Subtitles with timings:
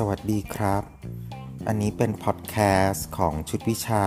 [0.00, 0.82] สวัสดีครับ
[1.66, 2.56] อันนี้เป็นพอดแค
[2.88, 4.04] สต์ของชุดวิชา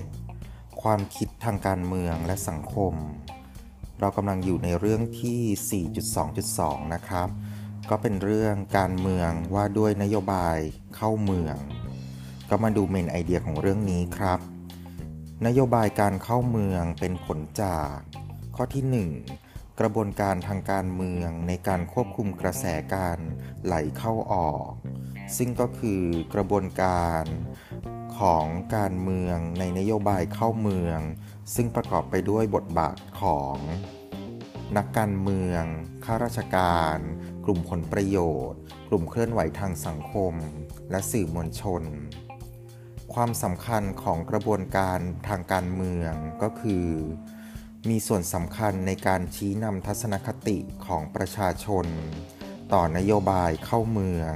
[0.00, 2.94] 82227 ความคิดทางการเมืองและสังคม
[4.00, 5.84] เรากำลังอยู่ในเรื่องที่
[6.38, 7.28] 4.2.2 นะครับ
[7.90, 10.58] ก็เป็นเรื่องการเมืองว่าด้วยนโยบาย
[10.96, 11.56] เข้าเมือง
[12.50, 14.40] ก็มาดูเมนไอเดียของเรื่องนี้ครับ
[15.46, 17.94] นโยบายการเข้าเมืองเป็นผลจาก
[18.56, 23.18] ข้อที่ 1 กระบวนการทางการเมืองในการควบคุมกระแสการ
[23.64, 24.70] ไหลเข้าออก
[25.36, 26.02] ซึ่งก็คือ
[26.34, 27.24] กระบวนการ
[28.18, 31.00] ของการเมืองในนโยบายเข้าเมือง
[31.54, 33.56] ซึ่งประกอบไปด้วยบทบาทของ
[34.76, 35.62] นักการเมือง
[36.04, 36.98] ข้าราชการ
[37.44, 38.18] กลุ่มผลประโย
[38.50, 40.34] ชน์ กลุ่มเคลื่อนไหวทางสังคม
[40.90, 41.82] และสื่อมวลชน
[43.14, 44.98] ความสำคัญของกระบวนการ
[45.28, 46.12] ทางการเมือง
[46.42, 46.86] ก็คือ
[47.90, 51.86] มีส่วนสำคัญในการชี้นำทัศนคติของประชาชน
[52.72, 54.34] ต่อนโยบายเข้าเมือง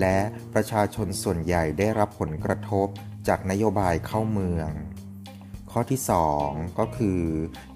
[0.00, 0.18] และ
[0.54, 2.88] ประชาชนส่วนใหญ่ได้รับผลกระทบ
[3.28, 4.68] จากนโยบายเข้าเมือง
[5.70, 6.00] ข้อที่
[6.38, 7.20] 2 ก็คือ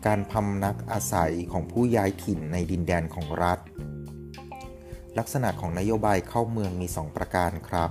[0.06, 3.58] การพำนักอาศัยของผู้ย้ายถิ่นในดินแดนของรัฐ
[5.18, 7.90] ลักษณะของนโยบายเข้าเมืองมี 2 ประการครับ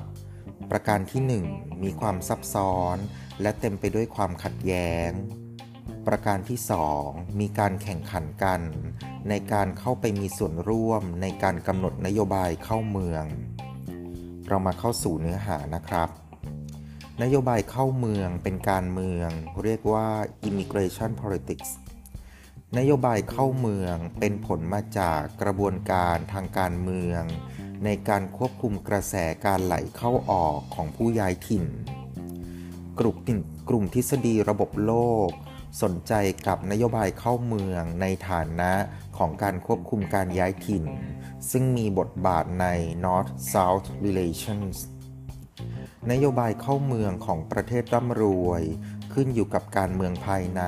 [0.72, 1.22] ประการที่
[1.56, 2.98] 1 มีความซับซ้อน
[3.42, 5.12] และเต็มไปด้วยความขัดแย้ง
[6.10, 6.60] ประการที่
[7.00, 8.62] 2 มีการแข่งขันกัน
[9.30, 13.24] ในการเข้าไปมีส่วนร่วมในการกำหนดนโยบายเข้าเมือง
[14.48, 16.10] เรามาเข้าสู่เนื้อหานะครับ
[17.22, 19.30] นโยบายเข้าเมืองเป็นการเมือง
[19.64, 20.08] เรียกว่า
[20.48, 21.70] immigration politics
[22.78, 27.22] นโยบายเข้าเมืองเป็นผลมาจากกระบวนการทางการเมือง
[27.86, 29.16] ในการควบคุมกระแส
[29.46, 31.66] การไหลเข้าออกของผู้ย้ายถิ่น
[33.00, 33.16] กลุ่ม
[33.70, 34.96] กลุ่มทฤษฎีระบบโล
[35.30, 35.32] ก
[35.82, 36.14] สนใจ
[36.48, 38.72] กับนโยบายเข้าเมืองในฐานะ
[39.18, 40.86] ของการควบคุมการย้ายถิ่น
[41.52, 42.66] ซึ่งมีบทบาทใน
[43.06, 44.78] North-South Relations
[46.12, 48.64] นโยบายเข้าเมืองของประเทศร่ำรวย
[49.14, 50.62] ขึ้นอยู่กับการเมืองภายใน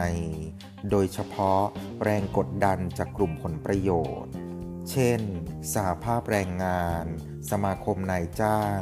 [0.91, 1.61] โดยเฉพาะ
[2.03, 3.91] แรงกดดันจากกลุ่มผลประโย
[4.23, 4.33] ชน์
[4.91, 5.21] เช่น
[5.73, 7.05] สหภาพแรงงาน
[7.49, 8.79] สมาคมนายจ้าง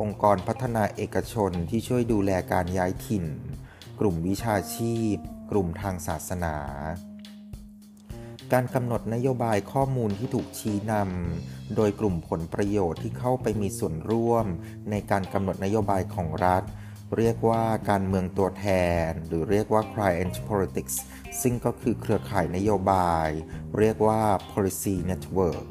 [0.00, 3.24] องค์กรพัฒนาเอกชนที่ช่วยดูแลการย้ายถิ่น
[4.00, 5.16] กลุ่มวิชาชีพ
[5.50, 6.56] กลุ่มทางศาสนา
[8.52, 14.46] การกำหนดนโยบายข้อมูลที่ถูกชี้นำโดยกลุ่มผลประโยชน์ที่เข้าไปมีส่วนร่วม
[14.90, 16.62] ในการกำหนดนโยบายของรัฐ
[17.16, 18.66] เรียกว่าการเมืองตัวแท
[19.06, 20.96] น หรือเรียกว่า client politics
[21.42, 23.28] ซึ่งก็คือเครือข่ายนโยบาย
[23.78, 24.20] เรียกว่า
[24.52, 25.66] policy network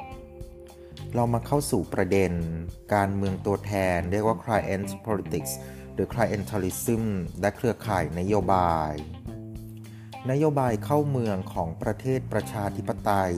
[1.14, 2.32] เรามาเข้าสู่ประเด็น
[2.94, 5.52] การเมืองตัวแทน เรียกว่า client politics
[5.94, 7.04] หรือ clientelism
[7.40, 8.92] และเครือข่ายนโยบาย
[10.30, 13.36] นโยบายเข้าเมืองของประเทศประชาธิปไตย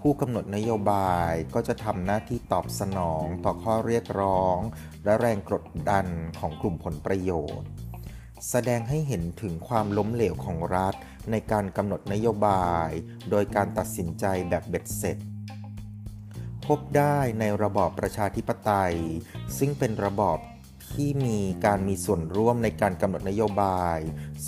[0.00, 4.58] ผู้กำหนดนโยบายก็จะทำหน้าที่ตอบสนองต่อข้อเรียกร้อง
[5.04, 6.06] และแรงกดดัน
[6.38, 7.68] ของกลุ่มผลประโยชน์
[8.50, 10.94] แสดงให้เห็นถึงความล้มเหลวของรัฐ
[11.30, 12.88] ในการกำหนดนโยบาย
[13.30, 15.18] โดยการตัดสินใจแบบเบ็ดเสร็จ
[16.66, 18.94] พบได้ในระบอบประชาธิปไตย
[19.58, 20.38] ซึ่งเป็นระบอบ
[20.94, 23.98] ที่มีการมีส่วนร่วมในการกำหนดนโยบาย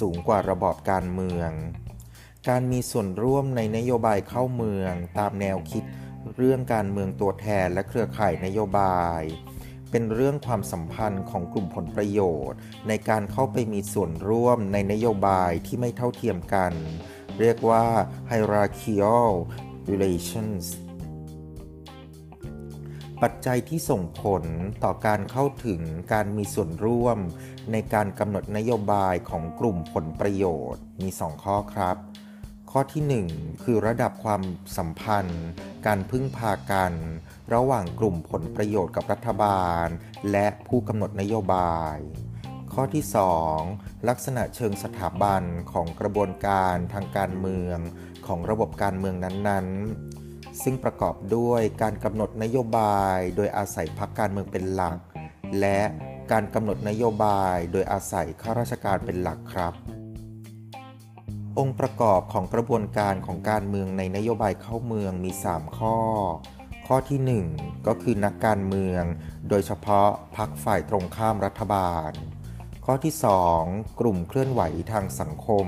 [0.00, 1.50] สูงกว่าระบอบการเมือง
[2.48, 5.84] การมีส่วนร่วมในนโยบายเข้าเมือง ตามแนวคิด
[6.36, 9.22] เรื่องการเมืองตัวแทนและเครือข่ายนโยบาย
[9.90, 12.58] เป็นเรื่องความสัมพันธ์ของกลุ่มผลประโยชน์
[12.88, 16.72] ในการเข้าไปมีส่วนร่วมในนโยบายที่ไม่เท่าเทียมกัน
[17.40, 17.86] เรียกว่า
[18.30, 19.30] hierarchical
[19.90, 20.64] relations
[23.22, 24.44] ปัจจัยที่ส่งผล
[24.84, 25.80] ต่อการเข้าถึง
[26.12, 27.18] การมีส่วนร่วม
[27.72, 31.96] ในการกำหนดนโยบายของกลุ่มผลประโยชน์มี 2 ข้อครับ
[32.70, 34.42] ข้อที่ 1 คือระดับความ
[34.76, 35.46] สัมพันธ์
[35.86, 36.92] การพึ่งพากัน
[37.54, 39.86] ระหว่างกลุ่มผลประโยชน์กับรัฐบาล
[40.30, 41.96] และผู้กำหนดนโยบาย
[42.72, 43.04] ข้อที่
[43.54, 45.42] 2 ลักษณะเชิงสถาบัน
[45.72, 47.78] ของกระบวนการทางการเมือง
[48.26, 50.09] ของระบบการเมืองนั้นๆ
[50.62, 54.98] ซึ่งประกอบด้วยการกำหนดนโยบายโดยอาศัยพรรคการเมืองเป็นหลัก
[55.60, 55.80] และ
[56.32, 59.74] การกำหนดนโยบายโดยอาศัยข้าราชการเป็นหลักครับ
[61.58, 65.98] องค์ประกอบของกระบวนการของการเมืองในนโยบายเข้าเมืองมี 3 ข้อ
[66.86, 69.02] ข้อที่ 1 ก็คือนักการเมือง
[69.48, 72.12] โดยเฉพาะพรรคฝ่ายตรงข้ามรัฐบาล
[72.84, 73.14] ข้อที่
[73.56, 74.62] 2 กลุ่มเคลื่อนไหว
[74.92, 75.66] ทางสังคม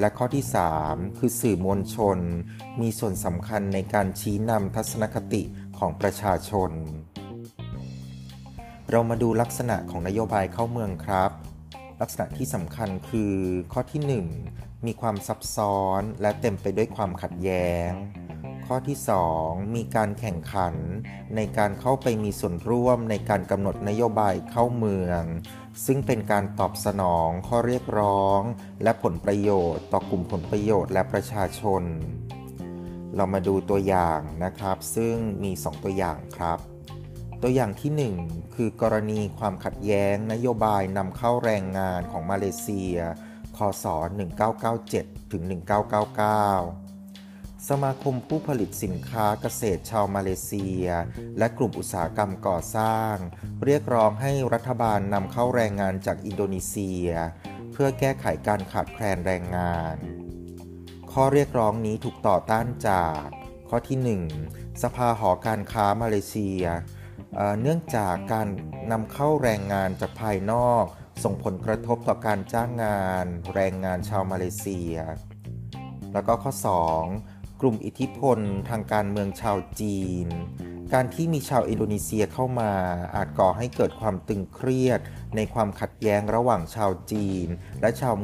[0.00, 0.44] และข้อที่
[0.82, 2.18] 3 คือสื่อมวลชน
[2.80, 5.42] มีส่วนสำคัญในการชี้นำทัศนคติ
[5.78, 6.70] ของประชาชน
[8.90, 11.32] เรามาดูลักษณะของนโยบายเข้าเมืองครับ
[12.00, 13.34] ลักษณะที่สำคัญคือ
[13.72, 17.90] ข้อที่ 1 มีความซับซ้อนและเต็มไปด้วยความขัดแย้ง
[18.66, 18.98] ข้อที่
[19.36, 20.74] 2 มีการแข่งขัน
[21.36, 25.22] ในการเข้าไปมีส่วนร่วมในการกำหนดนโยบายเข้าเมือง
[25.86, 28.40] ซึ่งเป็นการตอบสนองข้อเรียกร้อง
[28.82, 31.82] และผลประโยชน์ ต่อกลุ่มผลประโยชน์และประชาชน
[33.16, 36.58] เรามาดูตัวอย่างนะครับ ซึ่งมี 2 ตัวอย่างครับ
[37.42, 42.96] ตัวอย่างที่ 1 คือกรณีความขัดแย้งนโยบายนำเข้าแรงงานของมาเลเซีย
[43.56, 43.84] คศ
[44.58, 46.87] 1997ถึง1999
[47.68, 50.86] สมาคมผู้ผลิตสินค้าเกษตรชาวมาเลเซีย
[51.38, 53.14] และกลุ่มอุตสาหกรรมก่อสร้าง
[53.64, 57.08] เรียกร้องให้รัฐบาลนำเข้าแรงงานจากอินโดนีเซีย
[57.72, 59.96] เพื่อแก้ไขการขาดแคลนแรงงาน
[61.12, 63.22] ข้อเรียกร้องนี้ถูกต่อต้านจาก
[63.68, 66.62] ข้อที่ 1 สภาหอการค้ามาเลเซีย
[67.34, 68.48] เเนื่องจากการ
[68.92, 70.84] นำเข้าแรงงานจากภายนอก
[71.24, 74.96] ส่งผลกระทบต่อการจ้างงาน แรงงานชาวมาเลเซีย
[76.12, 78.38] แล้วก็ข้อ 2 กลุ่มอิทธิพล
[78.68, 80.28] ทางการเมืองชาวจีน
[80.92, 82.72] การที่มีชาวอินโดนีเซียเข้ามา
[83.14, 85.00] อาจก่อให้เกิดความตึงเครียด
[85.36, 87.48] ในความขัดแย้งระหว่างชาวจีน
[87.80, 88.14] และชาว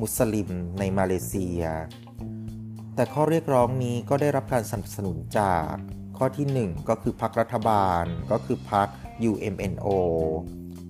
[0.00, 1.62] มุสลิมในมาเลเซีย
[2.94, 5.72] แต่ข้อเรียกร้องนี้ก็ได้รับการสนับสนุนจาก
[6.18, 8.88] ข้อที่ 1 ก็คือพรรครัฐบาลก็คือพรรค
[9.30, 9.88] UMNO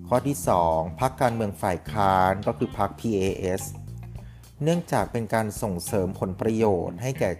[0.08, 0.36] ข้อที่
[0.68, 3.62] 2พรรคการเมืองฝ่ายค้านก็คือพรรค PAS
[4.64, 7.30] เนื่องจากเป็นการส่งเสริมผลประโยชน์ให้แก่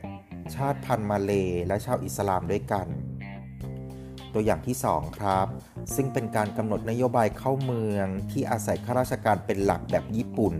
[0.56, 1.32] ชาติพันธุ์มาเล
[1.66, 2.88] และชาวอิสลามด้วยกัน
[4.32, 5.48] ตัวอย่างที่ 2 ครับ
[5.94, 10.54] ซึ่งเป็นการกำหนดนโยบายเข้าเมืองที่อาศัยข้าราชการเป็นหลักแบบญี่ปุ่น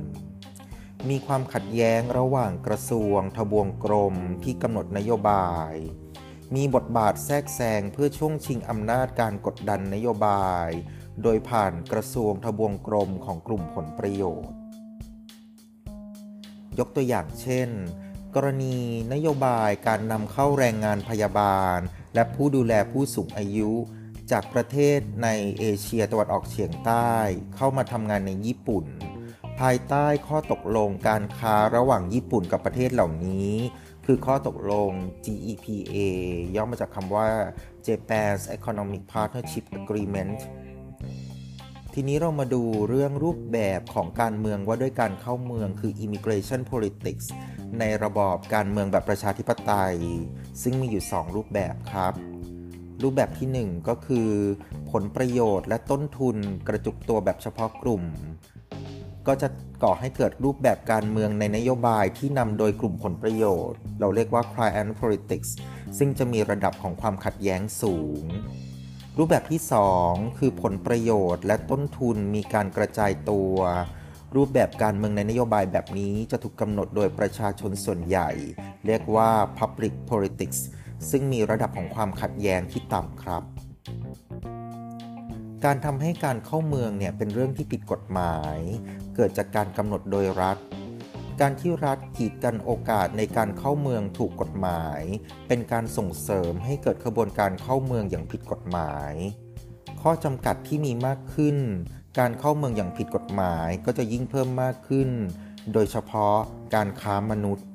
[1.09, 4.15] มีความขัดแย้งระหว่างกระทรวง ทบวงกรม
[4.45, 5.73] ที่กำหนดนโยบาย
[6.55, 10.69] มีบทบาทแทรกแซงเพื่อช่วงชิงอำนาจการกดดันนโยบาย
[11.23, 14.57] โดยผ่านกระทรวงทบวงกรมของกลุ่มผลประโยชน์
[16.79, 17.71] ยกตัวอย่างเช่น
[18.37, 18.77] กรณี
[19.13, 21.79] นโยบายการนำเข้าแรงงานพยาบาล
[22.15, 23.73] และผู้ดูแลผู้สูงอายุ
[24.33, 25.29] จากประเทศใน
[25.59, 27.13] เอเชียตะวันออกเฉียงใต้
[27.57, 28.85] เข้ามาทำงานในญี่ปุ่น
[29.61, 33.53] ภายใต้ข้อตกลงการค้าระหว่างญี่ปุ่นกับประเทศเหล่านี้
[34.07, 34.91] คือข้อตกลง
[35.25, 35.97] GEPA
[36.57, 37.29] ย่อมาจากคำว่า
[37.87, 40.39] Japan's Economic Partnership Agreement
[41.95, 47.27] ทีนี้เรามาดูเรื่องรูปแบบของการเมืองว่าด้วยการเข้าเมืองคือ immigration politics
[47.79, 49.97] ในระบอบการเมืองแบบประชาธิปไตย
[50.63, 52.15] ซึ่งมีอยู่ 2 รูปแบบครับ
[53.03, 54.29] รูปแบบที่ 1 ก็คือ
[54.91, 56.37] ผลประโยชน์และต้นทุน
[56.69, 58.03] กระจุกตัวแบบเฉพาะกลุ่ม
[59.27, 59.49] ก็จะ
[59.83, 65.51] ก่อให้เกิดรูปแบบการเมืองในนโยบายที่นำโดยกลุ่มผลประโยชน์ เราเรียกว่า client politics
[65.99, 68.25] ซึ่งจะมีระดับของความขัดแย้งสูง
[69.19, 69.61] รูปแบบที่
[69.99, 73.55] 2 คือผลประโยชน์และต้นทุนมีการกระจายตัว
[74.37, 78.31] รูปแบบการเมืองในนโยบายแบบนี้จะถูกกำหนดโดยประชาชนส่วนใหญ่
[78.87, 80.61] เรียกว่า public politics
[81.11, 83.43] ซึ่งมีระดับของความขัดแย้งที่ต่ำครับ
[85.65, 88.59] การทำให้การเข้าเมืองเนี่ยเป็นเรื่องที่ผิดกฎหมาย
[89.17, 90.59] เกิดจากการกำหนดโดยรัฐ
[91.41, 95.03] การที่รัฐกีดกันโอกาสในการเข้าเมืองถูกกฎหมาย
[95.49, 99.15] เป็นการส่งเสริมให้เกิดขบวนการเข้าเมืองอย่างผิดกฎหมาย
[100.03, 101.57] ข้อจำกัดที่มีมากขึ้น
[102.19, 105.11] การเข้าเมืองอย่างผิดกฎหมายก็จะยิ่งเพิ่มมากขึ้น
[105.73, 106.37] โดยเฉพาะ
[106.75, 107.67] การค้ามนุษย์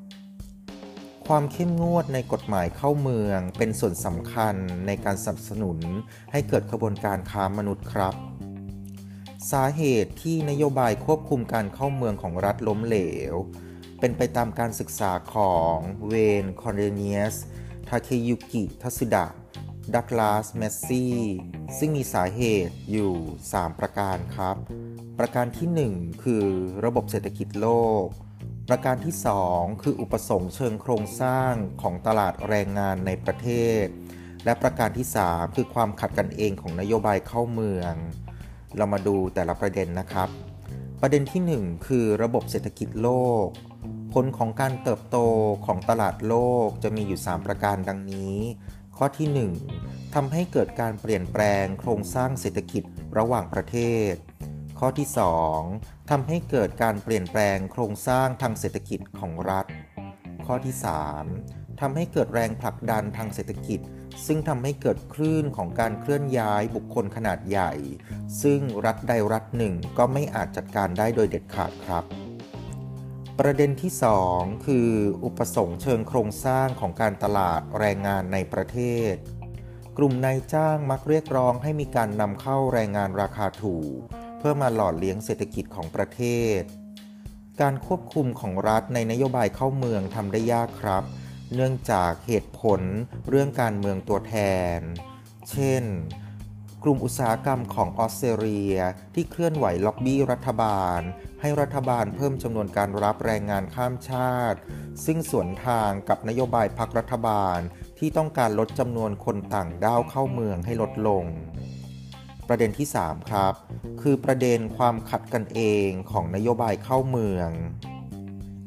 [1.28, 4.56] ความเข้มงวดในกฎหมายเข้าเมืองเป็นส่วนสำคัญ
[4.88, 5.80] ในการสนับสนุน
[6.32, 8.16] ให้เกิดขบวนการค้ามนุษย์ครับ
[9.52, 12.98] สาเหตุที่นโยบายควบคุมการเข้าเมืองของรัฐล้มเหล
[13.34, 13.36] ว
[14.00, 15.76] เป็นไปตามการศึกษาของ
[16.08, 17.36] เวนคอนเดเนียส
[17.88, 19.26] ทาเคยุกิ ทัสุดะ
[19.94, 21.18] ดักลาส เมสซี่
[21.78, 23.14] ซึ่งมีสาเหตุอยู่
[23.50, 24.56] 3 ประการครับ
[25.20, 26.46] ประการที่ 1 คือ
[26.86, 27.70] ระบบเศรษฐกิจโล
[28.04, 28.06] ก
[28.70, 29.16] ประการที่
[29.50, 33.48] 2 คืออุปสงค์เชิงโครงสร้างของตลาดแรงงานในประเท
[33.84, 33.86] ศ
[34.46, 37.94] และประการที่ 3 คือความขัดกันเองของนโยบายเข้าเมือง
[38.78, 40.30] เรามาดูแต่ละประเด็นนะครับ
[41.02, 43.10] ประเด็นที่ 1 คือระบบเศรษฐกิจโล
[43.46, 43.48] ก
[44.14, 45.18] ผลของการเติบโต
[45.66, 48.36] ของตลาดโลกจะมีอยู่ 3 ประการดังนี้
[48.98, 52.84] ข้อที่ 1ทำให้เกิดการเปลี่ยนแปลงโครงสร้างเศรษฐกิจ
[53.18, 53.78] ระหว่างประเท
[54.12, 54.14] ศ
[54.80, 55.08] ข้อที่
[55.58, 59.66] 2ทำให้เกิดการเปลี่ยนแปลงโครงสร้างทางเศรษฐกิจของรัฐ
[60.46, 60.76] ข้อที่
[61.28, 63.80] 3ทำให้เกิดแรงผลักดันทางเศรษฐกิจ
[64.26, 67.72] ซึ่งทำให้เกิดคลื่นของการเคลื่อนย้ายบุคคลขนาดใหญ่
[68.42, 72.25] ซึ่งรัฐใดรัฐหนึ่งก็ไม่อาจจัดการได้โดยเด็ดขาดครับ
[73.42, 73.92] ประเด็นที่
[74.28, 74.90] 2 คือ
[75.26, 78.80] อุปสงค์เชิงโครงสร้างของการตลาดแรงงานในประเท
[79.12, 79.14] ศ
[79.98, 83.98] กลุ่มนายจ้างมักเรียกร้องให้มีการนำเข้าแรงงานราคาถูก
[84.38, 86.22] เพื่อมาหล่อเลี้ยงเศรษฐกิจของประเท
[86.60, 86.62] ศ
[87.62, 91.04] การควบคุมของรัฐในนโยบายเข้าเมืองทำได้ยากครับ
[91.56, 92.82] เนื่องจากเหตุผล
[93.30, 94.36] เรื่องการเมืองตัวแท
[94.78, 94.80] น
[95.52, 95.84] เช่น
[96.84, 98.78] กลุ่มอุตสาหกรรมของออสเตรเลีย
[99.14, 101.02] ที่เคลื่อนไหวล็อบบี้รัฐบาล
[101.46, 104.60] ให้รัฐบาลเพิ่มจำนวนการรับแรงงานข้ามชาติ
[105.06, 107.60] ซึ่งสวนทางกับนโยบายพรรครัฐบาล
[108.00, 111.24] ที่ต้องการลดจำนวนคนต่างด้าวเข้าเมืองให้ลดลง
[112.48, 113.54] ประเด็นที่ 3 ครับ
[114.02, 117.50] คือประเด็นความขัดกันเองของนโยบายเข้าเมือง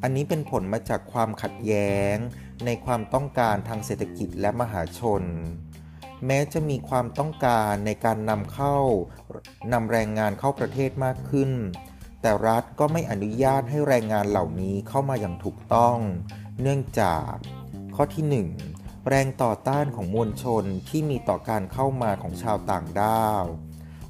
[0.03, 2.15] อันนี้เป็นผลมาจากความขัดแย้ง
[2.65, 5.23] ในความต้องการทางเศรษฐกิจและมหาชน
[6.27, 8.77] แม้จะมีความต้องการในการนำเข้า
[9.73, 11.53] นำแรงงานเข้าประเทศมากขึ้น
[12.23, 15.97] แต่รัฐก็ไม่อนุญาตให้แรงงานเหล่านี้เข้ามาอย่างถูกต้อง
[16.61, 17.33] เนื่องจาก
[17.95, 23.45] ข้อที่ 1 แรงต่อต้านของมวลชนที่มีต่อการเข้ามาของชาวต่างด้าว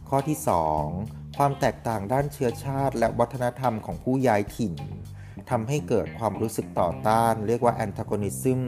[0.08, 0.38] ข้อที่
[0.86, 4.74] 2 ความแตกต่างด้านเชื้อชาติและวัฒนธรรมของผู้ย้ายถิ่น
[5.50, 8.60] ทำให้เกิดความรู้สึกต่อต้าน เรียกว่า antagonism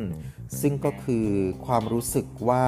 [0.61, 1.28] ซึ่งก็คือ
[1.66, 2.66] ความรู้สึกว่า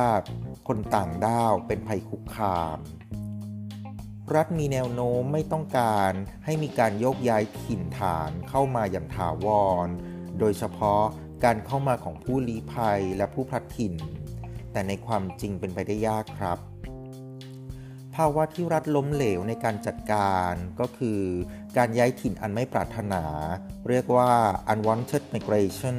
[0.68, 2.78] คนต่างด้าวเป็นภัยคุกคาม
[4.36, 6.12] รัฐมีแนวโน้มไม่ต้องการ
[6.44, 9.46] ให้มีการโยกย้ายถิ่นฐานเข้ามาอย่างถาว
[9.86, 9.88] ร
[10.38, 11.02] โดยเฉพาะ
[11.44, 13.94] การเข้ามาของผู้ลี้ภัยและผู้พลัดถิ่น
[14.72, 16.58] แต่ในความจริงเป็นไปได้ยากครับ
[18.14, 21.20] ภาวะที่รัฐล้มเหลวในการจัดการก็คือ
[21.76, 23.24] การย้ายถิ่นอันไม่ปรารถนา
[23.88, 24.32] เรียกว่า
[24.72, 25.98] unwanted migration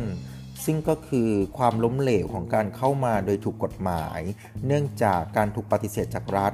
[0.65, 4.21] ซึ่งก็คือความล้มเหลวของการเข้ามาโดยถูกกฎหมาย
[4.65, 6.53] เนื่องจากการถูกปฏิเสธจากรัฐ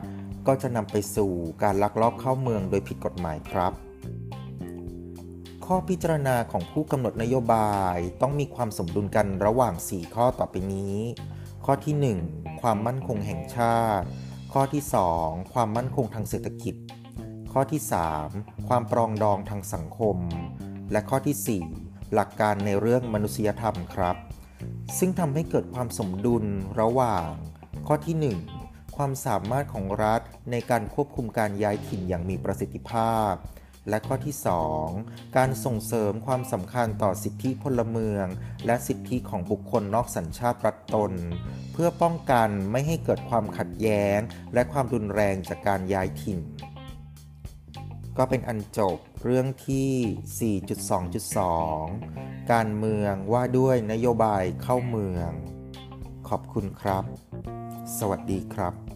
[0.52, 1.32] ก็จะนำไปสู่
[1.64, 3.74] การลักลอบเข้าเมืองโดยผิดกฎหมายครับ
[5.66, 10.98] ข้อพิจารณาของผู้กำหนดนโยบายต้องมีความสมดุลกันระหว่าง 4 ข้อต่อไปนี้
[11.66, 14.06] ข้อที่ 1 ความมั่นคงแห่งชาติ
[14.54, 14.84] ข้อที่
[15.18, 16.76] 2 ความมั่นคงทางเศรษฐกิจ
[17.54, 17.82] ข้อที่
[18.26, 20.18] 3 ความปรองดองทางสังคม
[20.92, 24.16] และข้อที่ 4 หลักการในเรื่องมนุษยธรรมครับ
[24.98, 26.46] ซึ่งทำให้เกิดความสมดุล
[26.80, 27.30] ระหว่าง
[27.88, 28.59] ข้อที่ 1
[29.04, 33.34] ความสามารถของรัฐในการควบคุมการย้ายถิ่นอย่างมีประสิทธิภาพ
[33.90, 34.36] และข้อที่
[34.86, 38.26] 2 การส่งเสริมความสำคัญต่อสิทธิพลเมือง
[38.66, 41.12] และสิทธิของบุคคลนอกสัญชาติรัฐตน
[41.74, 44.20] เพื่อป้องกันไม่ให้เกิดความขัดแย้ง
[44.54, 46.40] และความรุนแรงจากการย้ายถิ่น
[48.18, 50.54] ก็เป็นอันจบเรื่องที่
[51.76, 55.30] 4.2.2 การเมืองว่าด้วยนโยบายเข้าเมือง
[56.30, 57.06] ขอบคุณครับ
[57.98, 58.89] สวัสดีครับ